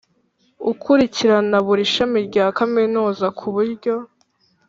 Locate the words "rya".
2.27-2.45